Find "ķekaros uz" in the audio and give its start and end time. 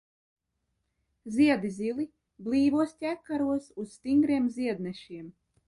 3.05-3.95